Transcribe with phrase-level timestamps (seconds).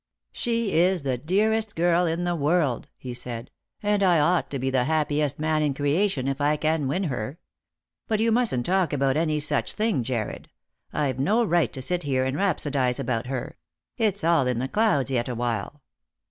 [0.31, 3.51] "She is the dearest girl in the world," he said;"
[3.83, 7.37] and I ought to be the happiest man in creation if I can win her.
[8.07, 10.49] But you mustn't talk about any such thing, Jarred.
[10.91, 13.57] I've no right to sit here and rhapsodize about her.
[13.95, 15.83] It's all in the clouds yet awhile."